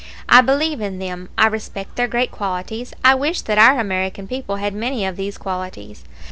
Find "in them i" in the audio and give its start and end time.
0.81-1.45